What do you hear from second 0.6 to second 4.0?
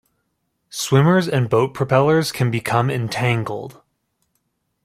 Swimmers and boat propellers can become entangled.